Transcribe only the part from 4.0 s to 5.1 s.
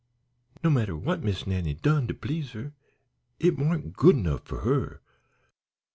'nough for her.